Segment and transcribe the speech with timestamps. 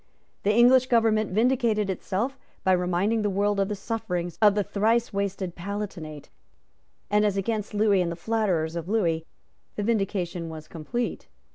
[0.41, 5.13] The English government vindicated itself by reminding the world of the sufferings of the thrice
[5.13, 6.29] wasted Palatinate;
[7.11, 9.21] and, as against Lewis and the flatterers of Lewis,
[9.75, 11.27] the vindication was complete.